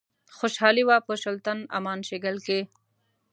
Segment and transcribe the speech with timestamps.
[0.37, 2.59] خوشحالي وه په شُلتن، امان شیګل کښي